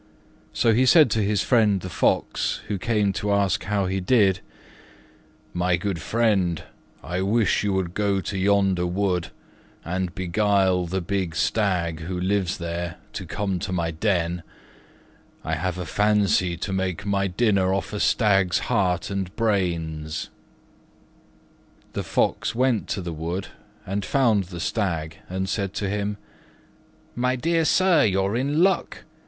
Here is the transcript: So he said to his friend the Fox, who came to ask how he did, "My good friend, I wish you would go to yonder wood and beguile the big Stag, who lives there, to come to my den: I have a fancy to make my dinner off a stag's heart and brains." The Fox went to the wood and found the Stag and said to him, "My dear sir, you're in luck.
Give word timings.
So 0.51 0.73
he 0.73 0.87
said 0.87 1.11
to 1.11 1.21
his 1.21 1.43
friend 1.43 1.79
the 1.81 1.87
Fox, 1.87 2.61
who 2.67 2.79
came 2.79 3.13
to 3.13 3.31
ask 3.31 3.65
how 3.65 3.85
he 3.85 3.99
did, 3.99 4.39
"My 5.53 5.77
good 5.77 6.01
friend, 6.01 6.63
I 7.03 7.21
wish 7.21 7.63
you 7.63 7.73
would 7.73 7.93
go 7.93 8.19
to 8.19 8.35
yonder 8.35 8.87
wood 8.87 9.27
and 9.85 10.15
beguile 10.15 10.87
the 10.87 11.01
big 11.01 11.35
Stag, 11.35 11.99
who 11.99 12.19
lives 12.19 12.57
there, 12.57 12.95
to 13.13 13.27
come 13.27 13.59
to 13.59 13.71
my 13.71 13.91
den: 13.91 14.41
I 15.43 15.53
have 15.53 15.77
a 15.77 15.85
fancy 15.85 16.57
to 16.57 16.73
make 16.73 17.05
my 17.05 17.27
dinner 17.27 17.71
off 17.71 17.93
a 17.93 17.99
stag's 17.99 18.57
heart 18.73 19.11
and 19.11 19.35
brains." 19.35 20.31
The 21.93 22.01
Fox 22.03 22.55
went 22.55 22.87
to 22.87 23.01
the 23.03 23.13
wood 23.13 23.49
and 23.85 24.03
found 24.03 24.45
the 24.45 24.59
Stag 24.59 25.17
and 25.29 25.47
said 25.47 25.73
to 25.75 25.87
him, 25.87 26.17
"My 27.15 27.35
dear 27.35 27.65
sir, 27.65 28.03
you're 28.03 28.35
in 28.35 28.63
luck. 28.63 29.03